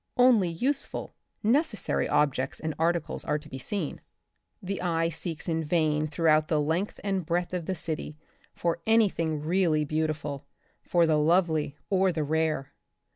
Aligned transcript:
Only 0.17 0.49
useful, 0.49 1.13
neces 1.45 1.75
sary 1.75 2.09
objects 2.09 2.59
and 2.59 2.73
articles 2.79 3.23
are 3.23 3.37
to 3.37 3.47
be 3.47 3.59
seen. 3.59 4.01
The 4.59 4.81
eye 4.81 5.09
seeks 5.09 5.47
in 5.47 5.63
vain 5.63 6.07
throughout 6.07 6.47
the 6.47 6.59
length. 6.59 6.99
and 7.03 7.23
breadth 7.23 7.53
of 7.53 7.67
the 7.67 7.75
city 7.75 8.17
for 8.51 8.79
any 8.87 9.09
thing 9.09 9.41
really 9.41 9.85
beau 9.85 10.07
tiful, 10.07 10.47
for 10.81 11.05
the 11.05 11.19
lovely, 11.19 11.77
or 11.91 12.11
the 12.11 12.23
rare. 12.23 12.73